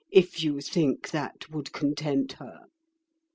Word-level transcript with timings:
If 0.11 0.43
you 0.43 0.61
think 0.61 1.11
that 1.11 1.51
would 1.51 1.73
content 1.73 2.31
her!" 2.39 2.61